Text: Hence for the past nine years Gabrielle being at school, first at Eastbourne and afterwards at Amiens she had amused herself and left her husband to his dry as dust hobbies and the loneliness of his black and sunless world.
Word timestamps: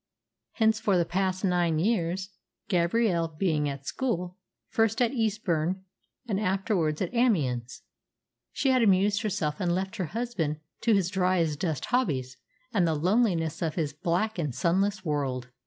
Hence 0.53 0.79
for 0.79 0.97
the 0.97 1.05
past 1.05 1.45
nine 1.45 1.77
years 1.77 2.31
Gabrielle 2.69 3.27
being 3.27 3.69
at 3.69 3.85
school, 3.85 4.35
first 4.67 4.99
at 4.99 5.11
Eastbourne 5.11 5.83
and 6.27 6.39
afterwards 6.39 7.03
at 7.03 7.13
Amiens 7.13 7.83
she 8.51 8.71
had 8.71 8.81
amused 8.81 9.21
herself 9.21 9.59
and 9.59 9.75
left 9.75 9.97
her 9.97 10.05
husband 10.05 10.57
to 10.79 10.95
his 10.95 11.11
dry 11.11 11.37
as 11.37 11.55
dust 11.55 11.85
hobbies 11.85 12.37
and 12.73 12.87
the 12.87 12.95
loneliness 12.95 13.61
of 13.61 13.75
his 13.75 13.93
black 13.93 14.39
and 14.39 14.55
sunless 14.55 15.05
world. 15.05 15.49